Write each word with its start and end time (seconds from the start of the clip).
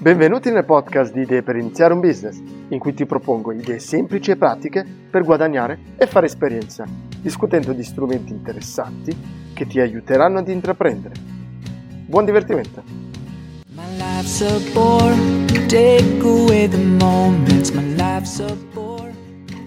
Benvenuti 0.00 0.50
nel 0.50 0.64
podcast 0.64 1.12
di 1.12 1.20
Idee 1.20 1.42
per 1.42 1.56
iniziare 1.56 1.92
un 1.92 2.00
business, 2.00 2.38
in 2.68 2.78
cui 2.78 2.94
ti 2.94 3.04
propongo 3.04 3.52
idee 3.52 3.78
semplici 3.78 4.30
e 4.30 4.36
pratiche 4.38 4.82
per 4.82 5.24
guadagnare 5.24 5.78
e 5.98 6.06
fare 6.06 6.24
esperienza, 6.24 6.86
discutendo 7.20 7.74
di 7.74 7.84
strumenti 7.84 8.32
interessanti 8.32 9.14
che 9.52 9.66
ti 9.66 9.78
aiuteranno 9.78 10.38
ad 10.38 10.48
intraprendere. 10.48 11.16
Buon 12.06 12.24
divertimento! 12.24 12.82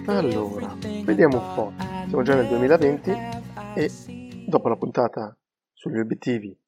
Allora, 0.08 0.76
vediamo 1.06 1.38
un 1.38 1.54
po'. 1.54 1.74
Siamo 2.08 2.24
già 2.24 2.34
nel 2.34 2.48
2020 2.48 3.12
e 3.76 3.92
dopo 4.48 4.68
la 4.68 4.78
puntata 4.78 5.38
sugli 5.74 6.00
obiettivi 6.00 6.60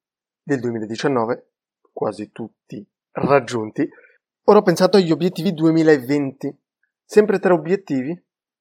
del 0.43 0.59
2019, 0.59 1.47
quasi 1.91 2.31
tutti 2.31 2.87
raggiunti, 3.15 3.87
ora 4.45 4.59
ho 4.59 4.63
pensato 4.63 4.97
agli 4.97 5.11
obiettivi 5.11 5.53
2020. 5.53 6.57
Sempre 7.03 7.39
tre 7.39 7.53
obiettivi, 7.53 8.19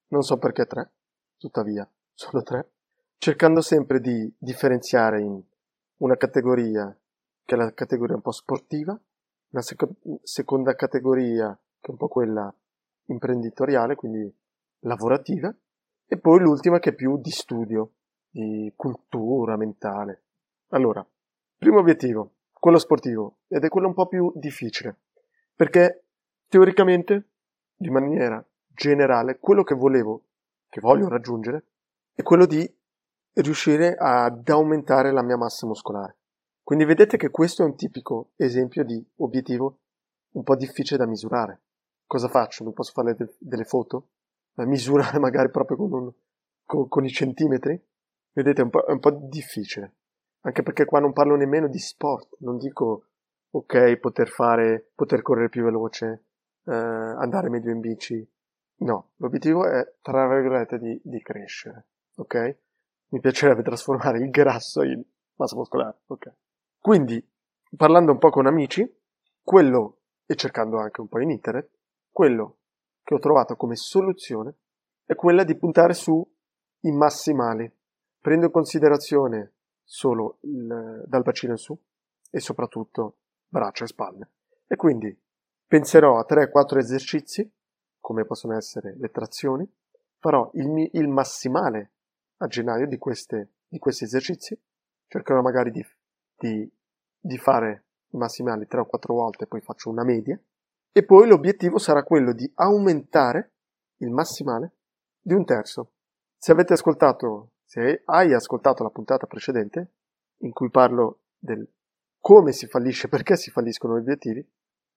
non 0.09 0.21
so 0.21 0.37
perché 0.37 0.65
tre, 0.65 0.91
tuttavia 1.37 1.89
sono 2.13 2.43
tre, 2.43 2.71
cercando 3.17 3.61
sempre 3.61 3.99
di 3.99 4.31
differenziare 4.37 5.19
in 5.21 5.41
una 5.97 6.15
categoria 6.15 6.95
che 7.43 7.55
è 7.55 7.57
la 7.57 7.73
categoria 7.73 8.15
un 8.15 8.21
po' 8.21 8.31
sportiva, 8.31 8.99
una 9.49 9.61
sec- 9.61 9.89
seconda 10.23 10.75
categoria 10.75 11.57
che 11.79 11.87
è 11.87 11.91
un 11.91 11.97
po' 11.97 12.07
quella 12.07 12.53
imprenditoriale, 13.07 13.95
quindi 13.95 14.33
lavorativa, 14.81 15.53
e 16.07 16.17
poi 16.17 16.39
l'ultima 16.39 16.79
che 16.79 16.91
è 16.91 16.95
più 16.95 17.19
di 17.19 17.31
studio, 17.31 17.91
di 18.29 18.71
cultura 18.75 19.57
mentale. 19.57 20.23
Allora, 20.69 21.05
primo 21.57 21.79
obiettivo, 21.79 22.34
quello 22.65 22.79
sportivo, 22.79 23.41
ed 23.47 23.63
è 23.63 23.69
quello 23.69 23.85
un 23.85 23.93
po' 23.93 24.07
più 24.07 24.31
difficile, 24.33 24.97
perché 25.53 26.05
teoricamente, 26.47 27.27
di 27.75 27.91
maniera 27.91 28.43
generale, 28.69 29.37
quello 29.37 29.61
che 29.61 29.75
volevo, 29.75 30.23
che 30.67 30.81
voglio 30.81 31.07
raggiungere, 31.07 31.63
è 32.15 32.23
quello 32.23 32.47
di 32.47 32.67
riuscire 33.33 33.95
ad 33.95 34.49
aumentare 34.49 35.11
la 35.11 35.21
mia 35.21 35.37
massa 35.37 35.67
muscolare. 35.67 36.17
Quindi 36.63 36.85
vedete 36.85 37.17
che 37.17 37.29
questo 37.29 37.61
è 37.61 37.65
un 37.65 37.75
tipico 37.75 38.31
esempio 38.35 38.83
di 38.83 38.99
obiettivo 39.17 39.81
un 40.31 40.41
po' 40.41 40.55
difficile 40.55 40.97
da 40.97 41.05
misurare. 41.05 41.61
Cosa 42.07 42.29
faccio? 42.29 42.63
Non 42.63 42.73
posso 42.73 42.93
fare 42.93 43.13
de- 43.13 43.35
delle 43.37 43.65
foto? 43.65 44.07
Da 44.55 44.65
misurare 44.65 45.19
magari 45.21 45.51
proprio 45.51 45.77
con, 45.77 45.93
un, 45.93 46.11
con, 46.65 46.87
con 46.87 47.05
i 47.05 47.11
centimetri? 47.11 47.79
Vedete, 48.31 48.61
è 48.61 48.63
un, 48.63 48.71
è 48.87 48.91
un 48.91 48.99
po' 48.99 49.11
difficile. 49.11 49.97
Anche 50.45 50.61
perché 50.61 50.85
qua 50.85 50.99
non 50.99 51.11
parlo 51.11 51.35
nemmeno 51.35 51.67
di 51.67 51.79
sport, 51.79 52.37
non 52.39 52.57
dico 52.57 53.05
ok, 53.49 53.97
poter 53.97 54.27
fare, 54.27 54.91
poter 54.93 55.23
correre 55.23 55.49
più 55.49 55.63
veloce, 55.63 56.25
eh, 56.65 56.71
andare 56.71 57.49
meglio 57.49 57.71
in 57.71 57.79
bici. 57.79 58.27
No, 58.77 59.11
l'obiettivo 59.15 59.65
è, 59.65 59.95
tra 60.01 60.27
virgolette, 60.27 60.77
di, 60.77 60.99
di 61.03 61.21
crescere, 61.21 61.87
ok? 62.17 62.57
Mi 63.09 63.19
piacerebbe 63.21 63.63
trasformare 63.63 64.19
il 64.19 64.29
grasso 64.29 64.83
in 64.83 65.01
massa 65.35 65.55
muscolare, 65.55 66.01
ok? 66.07 66.33
Quindi, 66.79 67.27
parlando 67.75 68.11
un 68.11 68.19
po' 68.19 68.29
con 68.29 68.45
amici, 68.45 68.87
quello, 69.41 70.01
e 70.27 70.35
cercando 70.35 70.77
anche 70.77 71.01
un 71.01 71.07
po' 71.07 71.21
in 71.21 71.31
internet, 71.31 71.69
quello 72.11 72.57
che 73.01 73.15
ho 73.15 73.19
trovato 73.19 73.55
come 73.55 73.75
soluzione 73.75 74.53
è 75.05 75.15
quella 75.15 75.43
di 75.43 75.57
puntare 75.57 75.93
su 75.93 76.23
i 76.81 76.91
massimali. 76.91 77.71
Prendo 78.19 78.45
in 78.45 78.51
considerazione 78.51 79.53
solo 79.85 80.39
il, 80.41 81.03
dal 81.05 81.21
bacino 81.21 81.53
in 81.53 81.57
su 81.57 81.79
e 82.29 82.39
soprattutto 82.39 83.19
braccia 83.47 83.85
e 83.85 83.87
spalle. 83.87 84.31
E 84.67 84.75
quindi 84.75 85.17
penserò 85.65 86.17
a 86.17 86.25
3-4 86.27 86.77
esercizi, 86.79 87.49
come 87.99 88.25
possono 88.25 88.57
essere 88.57 88.95
le 88.97 89.09
trazioni, 89.09 89.71
farò 90.19 90.49
il, 90.55 90.89
il 90.93 91.07
massimale 91.07 91.91
a 92.37 92.47
gennaio 92.47 92.87
di, 92.87 92.97
queste, 92.97 93.53
di, 93.67 93.79
questi 93.79 94.03
esercizi, 94.03 94.59
cercherò 95.07 95.41
magari 95.41 95.71
di, 95.71 95.85
di, 96.35 96.69
di 97.19 97.37
fare 97.37 97.85
i 98.09 98.17
massimali 98.17 98.67
3 98.67 98.81
o 98.81 98.85
4 98.85 99.13
volte, 99.13 99.47
poi 99.47 99.61
faccio 99.61 99.89
una 99.89 100.03
media, 100.03 100.39
e 100.91 101.03
poi 101.03 101.27
l'obiettivo 101.27 101.77
sarà 101.77 102.03
quello 102.03 102.33
di 102.33 102.49
aumentare 102.55 103.53
il 103.97 104.11
massimale 104.11 104.73
di 105.21 105.33
un 105.33 105.45
terzo. 105.45 105.91
Se 106.37 106.51
avete 106.51 106.73
ascoltato 106.73 107.51
se 107.75 108.03
hai 108.05 108.33
ascoltato 108.33 108.83
la 108.83 108.89
puntata 108.89 109.27
precedente, 109.27 109.91
in 110.43 110.53
cui 110.53 110.69
parlo 110.69 111.23
del 111.37 111.69
come 112.21 112.53
si 112.53 112.67
fallisce, 112.67 113.09
perché 113.09 113.35
si 113.35 113.51
falliscono 113.51 113.97
gli 113.97 114.01
obiettivi, 114.01 114.47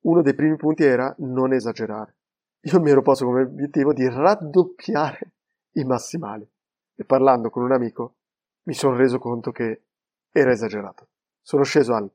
uno 0.02 0.22
dei 0.22 0.34
primi 0.34 0.54
punti 0.54 0.84
era 0.84 1.12
non 1.18 1.52
esagerare. 1.52 2.14
Io 2.60 2.80
mi 2.80 2.90
ero 2.90 3.02
posto 3.02 3.24
come 3.24 3.42
obiettivo 3.42 3.92
di 3.92 4.08
raddoppiare 4.08 5.32
i 5.72 5.84
massimali 5.84 6.48
e 6.94 7.04
parlando 7.04 7.50
con 7.50 7.64
un 7.64 7.72
amico 7.72 8.14
mi 8.62 8.74
sono 8.74 8.96
reso 8.96 9.18
conto 9.18 9.50
che 9.50 9.82
era 10.30 10.52
esagerato. 10.52 11.08
Sono 11.42 11.64
sceso 11.64 11.94
al 11.94 12.08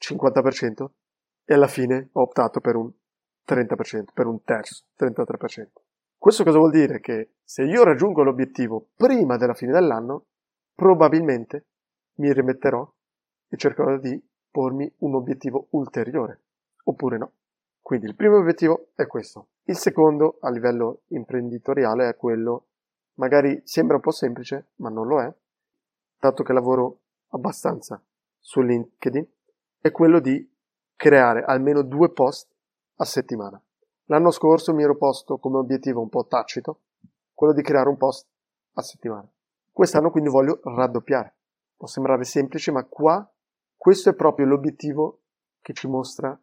50% 0.00 0.86
e 1.44 1.54
alla 1.54 1.68
fine 1.68 2.08
ho 2.12 2.22
optato 2.22 2.58
per 2.58 2.74
un 2.74 2.90
30%, 3.46 4.06
per 4.12 4.26
un 4.26 4.42
terzo, 4.42 4.86
33%. 4.98 5.66
Questo 6.20 6.44
cosa 6.44 6.58
vuol 6.58 6.70
dire? 6.70 7.00
Che 7.00 7.36
se 7.42 7.62
io 7.62 7.82
raggiungo 7.82 8.22
l'obiettivo 8.22 8.88
prima 8.94 9.38
della 9.38 9.54
fine 9.54 9.72
dell'anno, 9.72 10.26
probabilmente 10.74 11.68
mi 12.16 12.30
rimetterò 12.30 12.86
e 13.48 13.56
cercherò 13.56 13.96
di 13.96 14.22
pormi 14.50 14.92
un 14.98 15.14
obiettivo 15.14 15.68
ulteriore, 15.70 16.42
oppure 16.84 17.16
no. 17.16 17.32
Quindi 17.80 18.04
il 18.04 18.16
primo 18.16 18.36
obiettivo 18.36 18.88
è 18.96 19.06
questo. 19.06 19.48
Il 19.62 19.78
secondo, 19.78 20.36
a 20.42 20.50
livello 20.50 21.04
imprenditoriale, 21.06 22.10
è 22.10 22.16
quello, 22.16 22.66
magari 23.14 23.62
sembra 23.64 23.96
un 23.96 24.02
po' 24.02 24.10
semplice, 24.10 24.72
ma 24.76 24.90
non 24.90 25.06
lo 25.06 25.22
è, 25.22 25.34
dato 26.18 26.42
che 26.42 26.52
lavoro 26.52 26.98
abbastanza 27.28 27.98
su 28.38 28.60
LinkedIn, 28.60 29.26
è 29.80 29.90
quello 29.90 30.20
di 30.20 30.46
creare 30.96 31.44
almeno 31.44 31.80
due 31.80 32.12
post 32.12 32.54
a 32.96 33.06
settimana. 33.06 33.58
L'anno 34.10 34.32
scorso 34.32 34.74
mi 34.74 34.82
ero 34.82 34.96
posto 34.96 35.38
come 35.38 35.58
obiettivo 35.58 36.00
un 36.00 36.08
po' 36.08 36.26
tacito 36.26 36.80
quello 37.32 37.52
di 37.52 37.62
creare 37.62 37.88
un 37.88 37.96
post 37.96 38.26
a 38.72 38.82
settimana. 38.82 39.26
Quest'anno 39.70 40.10
quindi 40.10 40.28
voglio 40.28 40.60
raddoppiare. 40.64 41.32
Può 41.76 41.86
sembrare 41.86 42.24
semplice, 42.24 42.72
ma 42.72 42.82
qua 42.84 43.24
questo 43.76 44.10
è 44.10 44.14
proprio 44.14 44.46
l'obiettivo 44.46 45.20
che 45.60 45.72
ci 45.74 45.86
mostra 45.86 46.36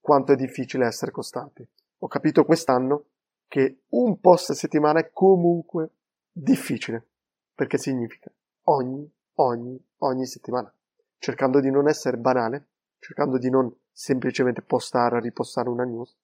quanto 0.00 0.32
è 0.32 0.36
difficile 0.36 0.86
essere 0.86 1.12
costanti. 1.12 1.66
Ho 2.00 2.08
capito 2.08 2.44
quest'anno 2.44 3.04
che 3.48 3.84
un 3.88 4.20
post 4.20 4.50
a 4.50 4.54
settimana 4.54 5.00
è 5.00 5.10
comunque 5.10 5.92
difficile, 6.30 7.06
perché 7.54 7.78
significa 7.78 8.30
ogni, 8.64 9.10
ogni, 9.36 9.82
ogni 9.98 10.26
settimana, 10.26 10.70
cercando 11.16 11.60
di 11.60 11.70
non 11.70 11.88
essere 11.88 12.18
banale, 12.18 12.66
cercando 12.98 13.38
di 13.38 13.48
non 13.48 13.74
semplicemente 13.90 14.60
postare, 14.60 15.20
ripostare 15.20 15.70
una 15.70 15.84
news, 15.84 16.14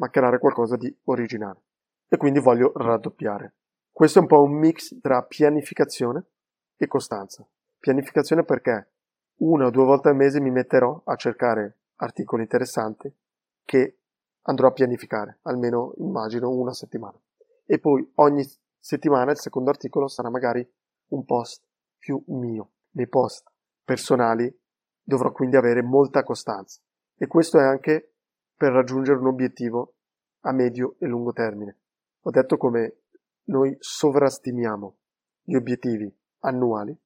ma 0.00 0.08
creare 0.08 0.38
qualcosa 0.38 0.76
di 0.76 0.94
originale. 1.04 1.62
E 2.08 2.16
quindi 2.16 2.40
voglio 2.40 2.72
raddoppiare. 2.74 3.54
Questo 3.92 4.18
è 4.18 4.22
un 4.22 4.28
po' 4.28 4.42
un 4.42 4.52
mix 4.52 4.98
tra 5.00 5.22
pianificazione 5.22 6.24
e 6.76 6.86
costanza. 6.86 7.46
Pianificazione 7.78 8.42
perché 8.42 8.92
una 9.40 9.66
o 9.66 9.70
due 9.70 9.84
volte 9.84 10.08
al 10.08 10.16
mese 10.16 10.40
mi 10.40 10.50
metterò 10.50 11.02
a 11.04 11.14
cercare 11.16 11.78
articoli 11.96 12.42
interessanti 12.42 13.14
che 13.64 13.98
andrò 14.42 14.68
a 14.68 14.72
pianificare, 14.72 15.40
almeno 15.42 15.92
immagino 15.98 16.50
una 16.50 16.72
settimana. 16.72 17.18
E 17.66 17.78
poi 17.78 18.10
ogni 18.16 18.44
settimana 18.78 19.32
il 19.32 19.38
secondo 19.38 19.70
articolo 19.70 20.08
sarà 20.08 20.30
magari 20.30 20.66
un 21.08 21.24
post 21.24 21.62
più 21.98 22.22
mio. 22.28 22.72
Nei 22.92 23.06
post 23.06 23.50
personali 23.84 24.52
dovrò 25.02 25.30
quindi 25.30 25.56
avere 25.56 25.82
molta 25.82 26.22
costanza. 26.22 26.80
E 27.16 27.26
questo 27.26 27.58
è 27.58 27.62
anche 27.62 28.14
per 28.56 28.72
raggiungere 28.72 29.18
un 29.18 29.26
obiettivo 29.26 29.94
a 30.40 30.52
medio 30.52 30.96
e 30.98 31.06
lungo 31.06 31.32
termine. 31.32 31.76
Ho 32.22 32.30
detto 32.30 32.56
come 32.56 32.96
noi 33.44 33.76
sovrastimiamo 33.78 34.96
gli 35.42 35.54
obiettivi 35.54 36.12
annuali, 36.40 36.96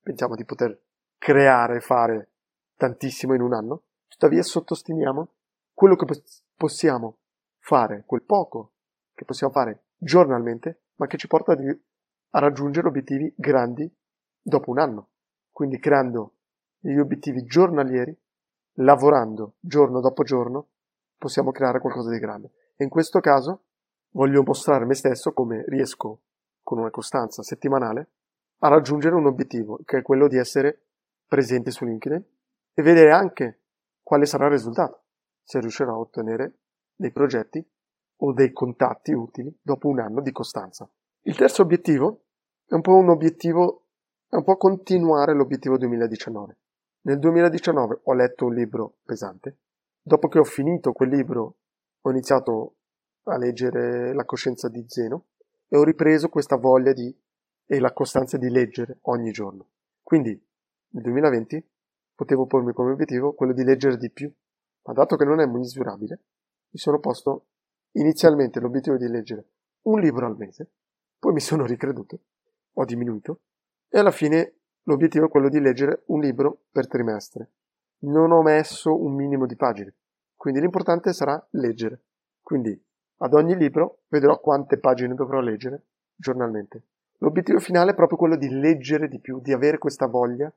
pensiamo 0.00 0.34
di 0.34 0.44
poter 0.44 0.78
creare 1.18 1.76
e 1.76 1.80
fare 1.80 2.30
tantissimo 2.76 3.34
in 3.34 3.40
un 3.40 3.54
anno, 3.54 3.82
tuttavia 4.08 4.42
sottostimiamo 4.42 5.28
quello 5.72 5.96
che 5.96 6.22
possiamo 6.54 7.18
fare, 7.58 8.04
quel 8.06 8.22
poco 8.22 8.72
che 9.14 9.24
possiamo 9.24 9.52
fare 9.52 9.84
giornalmente, 9.96 10.82
ma 10.96 11.06
che 11.06 11.16
ci 11.16 11.26
porta 11.26 11.52
a 11.52 12.38
raggiungere 12.38 12.88
obiettivi 12.88 13.32
grandi 13.36 13.90
dopo 14.40 14.70
un 14.70 14.78
anno. 14.78 15.08
Quindi 15.50 15.78
creando 15.78 16.34
degli 16.78 16.98
obiettivi 16.98 17.44
giornalieri, 17.44 18.16
lavorando 18.78 19.54
giorno 19.60 20.00
dopo 20.00 20.24
giorno, 20.24 20.68
possiamo 21.16 21.52
creare 21.52 21.80
qualcosa 21.80 22.10
di 22.10 22.18
grande. 22.18 22.52
E 22.76 22.84
in 22.84 22.90
questo 22.90 23.20
caso 23.20 23.64
voglio 24.10 24.42
mostrare 24.42 24.84
me 24.84 24.94
stesso 24.94 25.32
come 25.32 25.64
riesco, 25.68 26.22
con 26.62 26.78
una 26.78 26.90
costanza 26.90 27.42
settimanale, 27.42 28.10
a 28.58 28.68
raggiungere 28.68 29.14
un 29.14 29.26
obiettivo, 29.26 29.78
che 29.84 29.98
è 29.98 30.02
quello 30.02 30.28
di 30.28 30.38
essere 30.38 30.86
presente 31.26 31.70
su 31.70 31.84
LinkedIn 31.84 32.24
e 32.74 32.82
vedere 32.82 33.12
anche 33.12 33.60
quale 34.02 34.26
sarà 34.26 34.46
il 34.46 34.52
risultato. 34.52 35.02
se 35.46 35.60
riuscirò 35.60 35.92
a 35.92 35.98
ottenere 35.98 36.60
dei 36.96 37.12
progetti 37.12 37.62
o 38.16 38.32
dei 38.32 38.50
contatti 38.52 39.12
utili 39.12 39.54
dopo 39.60 39.88
un 39.88 40.00
anno 40.00 40.22
di 40.22 40.32
costanza. 40.32 40.88
Il 41.22 41.36
terzo 41.36 41.60
obiettivo 41.60 42.24
è 42.66 42.72
un 42.72 42.80
po' 42.80 42.94
un 42.94 43.10
obiettivo, 43.10 43.88
è 44.28 44.36
un 44.36 44.42
po' 44.44 44.56
continuare 44.56 45.34
l'obiettivo 45.34 45.76
2019. 45.76 46.58
Nel 47.02 47.18
2019 47.18 48.00
ho 48.04 48.14
letto 48.14 48.46
un 48.46 48.54
libro 48.54 48.96
pesante. 49.04 49.58
Dopo 50.00 50.28
che 50.28 50.38
ho 50.38 50.44
finito 50.44 50.92
quel 50.92 51.10
libro, 51.10 51.56
ho 52.06 52.10
iniziato 52.10 52.76
a 53.24 53.38
leggere 53.38 54.12
La 54.12 54.24
coscienza 54.24 54.68
di 54.68 54.84
Zeno 54.86 55.28
e 55.68 55.76
ho 55.76 55.84
ripreso 55.84 56.28
questa 56.28 56.56
voglia 56.56 56.92
di 56.92 57.14
e 57.66 57.80
la 57.80 57.92
costanza 57.92 58.36
di 58.36 58.50
leggere 58.50 58.98
ogni 59.02 59.30
giorno. 59.32 59.68
Quindi 60.02 60.30
nel 60.30 61.02
2020 61.02 61.66
potevo 62.14 62.46
pormi 62.46 62.74
come 62.74 62.92
obiettivo 62.92 63.32
quello 63.32 63.54
di 63.54 63.64
leggere 63.64 63.96
di 63.96 64.10
più, 64.10 64.30
ma 64.82 64.92
dato 64.92 65.16
che 65.16 65.24
non 65.24 65.40
è 65.40 65.46
misurabile, 65.46 66.20
mi 66.68 66.78
sono 66.78 67.00
posto 67.00 67.46
inizialmente 67.92 68.60
l'obiettivo 68.60 68.98
di 68.98 69.08
leggere 69.08 69.46
un 69.84 69.98
libro 70.00 70.26
al 70.26 70.36
mese, 70.36 70.68
poi 71.18 71.32
mi 71.32 71.40
sono 71.40 71.64
ricreduto, 71.64 72.20
ho 72.74 72.84
diminuito 72.84 73.40
e 73.88 73.98
alla 73.98 74.10
fine 74.10 74.56
l'obiettivo 74.82 75.26
è 75.26 75.28
quello 75.30 75.48
di 75.48 75.58
leggere 75.58 76.02
un 76.06 76.20
libro 76.20 76.64
per 76.70 76.86
trimestre. 76.86 77.50
Non 78.00 78.30
ho 78.30 78.42
messo 78.42 78.94
un 78.94 79.14
minimo 79.14 79.46
di 79.46 79.56
pagine, 79.56 79.94
quindi 80.44 80.60
l'importante 80.60 81.14
sarà 81.14 81.42
leggere. 81.52 82.02
Quindi 82.42 82.78
ad 83.20 83.32
ogni 83.32 83.56
libro 83.56 84.00
vedrò 84.08 84.38
quante 84.40 84.76
pagine 84.76 85.14
dovrò 85.14 85.40
leggere 85.40 85.84
giornalmente. 86.14 86.82
L'obiettivo 87.20 87.58
finale 87.60 87.92
è 87.92 87.94
proprio 87.94 88.18
quello 88.18 88.36
di 88.36 88.50
leggere 88.50 89.08
di 89.08 89.20
più, 89.20 89.40
di 89.40 89.54
avere 89.54 89.78
questa 89.78 90.06
voglia, 90.06 90.52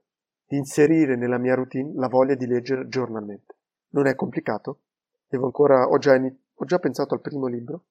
di 0.45 0.57
inserire 0.57 1.16
nella 1.16 1.38
mia 1.38 1.56
routine 1.56 1.94
la 1.95 2.10
voglia 2.10 2.36
di 2.36 2.45
leggere 2.48 2.89
giornalmente. 2.89 3.56
Non 3.92 4.07
è 4.07 4.16
complicato, 4.16 4.81
devo 5.25 5.45
ancora, 5.45 5.88
ho 5.88 5.98
già, 6.00 6.16
ho 6.16 6.66
già 6.66 6.80
pensato 6.80 7.13
al 7.13 7.22
primo 7.22 7.48
libro 7.48 7.86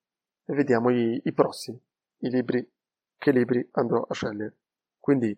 e 0.45 0.53
vediamo 0.53 0.91
i, 0.91 1.19
i 1.25 1.33
prossimi, 1.33 1.83
i 2.19 2.29
libri, 2.29 2.71
che 3.17 3.31
libri 3.31 3.67
andrò 3.73 4.05
a 4.07 4.13
scegliere. 4.13 4.55
Quindi 5.01 5.35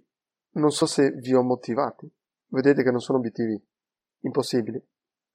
non 0.54 0.72
so 0.72 0.87
se 0.87 1.12
vi 1.12 1.34
ho 1.34 1.43
motivati, 1.44 2.11
vedete 2.49 2.82
che 2.82 2.90
non 2.90 2.99
sono 2.99 3.19
obiettivi 3.19 3.64
impossibili, 4.22 4.84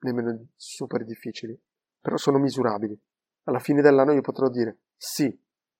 nemmeno 0.05 0.47
super 0.55 1.03
difficili, 1.03 1.59
però 1.99 2.17
sono 2.17 2.37
misurabili. 2.37 2.99
Alla 3.43 3.59
fine 3.59 3.81
dell'anno 3.81 4.13
io 4.13 4.21
potrò 4.21 4.49
dire 4.49 4.77
sì, 4.95 5.37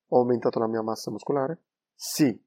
ho 0.07 0.17
aumentato 0.17 0.59
la 0.59 0.67
mia 0.67 0.81
massa 0.81 1.11
muscolare, 1.11 1.59
sì, 1.95 2.37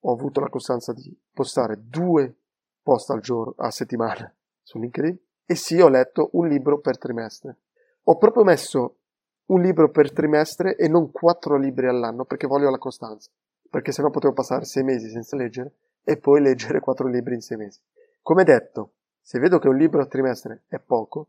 ho 0.00 0.12
avuto 0.12 0.40
la 0.40 0.48
costanza 0.48 0.92
di 0.92 1.16
postare 1.32 1.88
due 1.88 2.34
post 2.82 3.10
al 3.10 3.20
giorno, 3.20 3.54
a 3.56 3.70
settimana 3.70 4.32
su 4.62 4.78
LinkedIn, 4.78 5.18
e 5.46 5.54
sì, 5.54 5.80
ho 5.80 5.88
letto 5.88 6.30
un 6.32 6.48
libro 6.48 6.80
per 6.80 6.98
trimestre. 6.98 7.58
Ho 8.04 8.18
proprio 8.18 8.44
messo 8.44 8.98
un 9.46 9.60
libro 9.60 9.90
per 9.90 10.12
trimestre 10.12 10.76
e 10.76 10.88
non 10.88 11.10
quattro 11.10 11.56
libri 11.56 11.86
all'anno 11.86 12.24
perché 12.24 12.46
voglio 12.46 12.70
la 12.70 12.78
costanza, 12.78 13.30
perché 13.68 13.92
sennò 13.92 14.10
potevo 14.10 14.32
passare 14.32 14.64
sei 14.64 14.82
mesi 14.82 15.08
senza 15.10 15.36
leggere 15.36 15.72
e 16.02 16.16
poi 16.18 16.40
leggere 16.40 16.80
quattro 16.80 17.08
libri 17.08 17.34
in 17.34 17.40
sei 17.40 17.56
mesi. 17.56 17.80
Come 18.22 18.44
detto, 18.44 18.92
se 19.26 19.38
vedo 19.38 19.58
che 19.58 19.68
un 19.68 19.78
libro 19.78 20.02
a 20.02 20.06
trimestre 20.06 20.64
è 20.68 20.78
poco, 20.78 21.28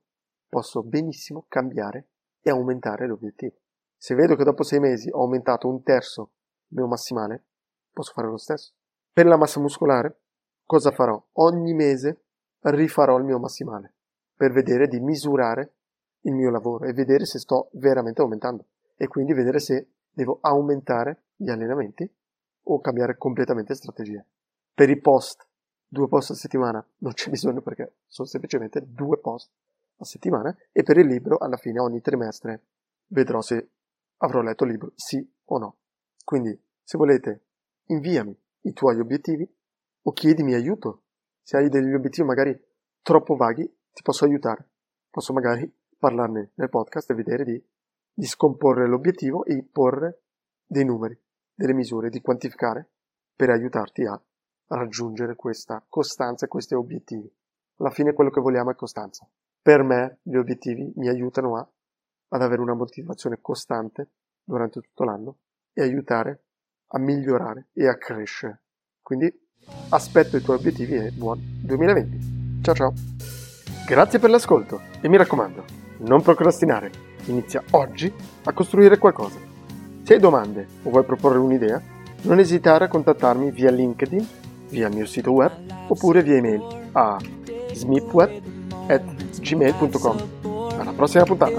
posso 0.50 0.84
benissimo 0.84 1.46
cambiare 1.48 2.10
e 2.42 2.50
aumentare 2.50 3.08
l'obiettivo. 3.08 3.56
Se 3.96 4.16
vedo 4.16 4.36
che 4.36 4.44
dopo 4.44 4.64
sei 4.64 4.82
mesi 4.82 5.10
ho 5.10 5.22
aumentato 5.22 5.70
un 5.70 5.82
terzo 5.82 6.32
il 6.68 6.78
mio 6.78 6.88
massimale, 6.88 7.42
posso 7.94 8.12
fare 8.12 8.28
lo 8.28 8.36
stesso. 8.36 8.74
Per 9.14 9.26
la 9.26 9.38
massa 9.38 9.62
muscolare, 9.62 10.20
cosa 10.66 10.92
farò? 10.92 11.26
Ogni 11.36 11.74
mese 11.74 12.24
rifarò 12.64 13.18
il 13.18 13.24
mio 13.24 13.40
massimale 13.40 13.94
per 14.36 14.52
vedere 14.52 14.90
di 14.90 15.00
misurare 15.00 15.76
il 16.24 16.34
mio 16.34 16.50
lavoro 16.50 16.84
e 16.84 16.92
vedere 16.92 17.26
se 17.26 17.40
sto 17.40 17.70
veramente 17.76 18.20
aumentando 18.20 18.66
e 18.98 19.08
quindi 19.08 19.32
vedere 19.32 19.60
se 19.60 19.88
devo 20.12 20.40
aumentare 20.42 21.28
gli 21.38 21.50
allenamenti 21.50 22.14
o 22.64 22.82
cambiare 22.82 23.18
completamente 23.18 23.74
strategia. 23.74 24.22
Per 24.74 24.90
i 24.90 25.00
post, 25.00 25.48
due 25.88 26.08
post 26.08 26.32
a 26.32 26.36
settimana, 26.36 26.86
non 27.00 27.14
c'è 27.14 27.30
bisogno 27.30 27.62
perché 27.62 27.98
sono 28.08 28.28
semplicemente 28.28 28.82
due 28.86 29.20
post 29.20 29.52
a 29.98 30.06
settimana 30.06 30.56
e 30.72 30.84
per 30.84 30.98
il 30.98 31.08
libro 31.08 31.38
alla 31.38 31.58
fine 31.58 31.80
ogni 31.80 32.02
trimestre 32.02 32.64
vedrò 33.08 33.42
se 33.42 33.70
avrò 34.18 34.42
letto 34.42 34.64
il 34.64 34.72
libro 34.72 34.92
sì 34.96 35.26
o 35.46 35.58
no. 35.58 35.78
Quindi 36.24 36.60
se 36.84 36.98
volete 36.98 37.46
inviami 37.88 38.38
i 38.62 38.74
tuoi 38.74 39.00
obiettivi 39.00 39.48
o 40.04 40.12
chiedimi 40.12 40.54
aiuto. 40.54 41.04
Se 41.42 41.58
hai 41.58 41.70
degli 41.70 41.94
obiettivi 41.94 42.28
magari 42.28 42.60
troppo 43.02 43.36
vaghi, 43.36 43.66
ti 43.92 44.02
posso 44.02 44.26
aiutare. 44.26 44.68
Posso 45.10 45.34
magari 45.34 45.72
parlarne 45.98 46.52
nel 46.56 46.70
podcast 46.70 47.10
e 47.12 47.14
vedere 47.14 47.44
di, 47.44 47.64
di 48.14 48.26
scomporre 48.26 48.88
l'obiettivo 48.88 49.46
e 49.46 49.64
porre 49.64 50.24
dei 50.66 50.84
numeri, 50.84 51.18
delle 51.54 51.74
misure, 51.74 52.10
di 52.10 52.22
quantificare 52.22 52.90
per 53.36 53.50
aiutarti 53.50 54.06
a 54.06 54.20
raggiungere 54.68 55.36
questa 55.36 55.84
costanza 55.88 56.46
e 56.46 56.50
questi 56.50 56.74
obiettivi. 56.74 57.32
Alla 57.78 57.90
fine 57.90 58.14
quello 58.14 58.30
che 58.30 58.42
vogliamo 58.42 58.72
è 58.72 58.76
costanza. 58.76 59.28
Per 59.62 59.84
me 59.84 60.20
gli 60.22 60.36
obiettivi 60.36 60.92
mi 60.96 61.08
aiutano 61.08 61.58
a, 61.58 61.68
ad 62.30 62.42
avere 62.42 62.62
una 62.62 62.74
motivazione 62.74 63.40
costante 63.42 64.10
durante 64.44 64.80
tutto 64.82 65.04
l'anno 65.04 65.38
e 65.74 65.82
aiutare 65.82 66.44
a 66.88 67.00
migliorare 67.00 67.68
e 67.74 67.88
a 67.88 67.98
crescere. 67.98 68.62
Quindi 69.02 69.32
aspetto 69.90 70.38
i 70.38 70.42
tuoi 70.42 70.58
obiettivi 70.58 70.96
e 70.96 71.12
buon 71.12 71.40
2020. 71.64 72.62
Ciao 72.62 72.76
ciao. 72.76 72.94
Grazie 73.86 74.20
per 74.20 74.30
l'ascolto 74.30 74.82
e 75.02 75.08
mi 75.10 75.18
raccomando, 75.18 75.66
non 76.00 76.22
procrastinare. 76.22 76.92
Inizia 77.26 77.64
oggi 77.72 78.12
a 78.44 78.54
costruire 78.54 78.98
qualcosa. 78.98 79.40
Se 80.04 80.14
hai 80.14 80.20
domande 80.20 80.68
o 80.84 80.90
vuoi 80.90 81.04
proporre 81.04 81.40
un'idea, 81.40 81.82
non 82.22 82.40
esitare 82.40 82.86
a 82.86 82.88
contattarmi 82.88 83.52
via 83.52 83.72
LinkedIn, 83.72 84.28
via 84.70 84.90
mio 84.90 85.06
sito 85.06 85.32
web 85.32 85.52
oppure 85.88 86.22
via 86.22 86.38
email 86.38 86.62
a 86.94 87.18
smipweb.gmail.com. 87.74 90.18
Alla 90.80 90.94
prossima 90.94 91.24
puntata! 91.24 91.54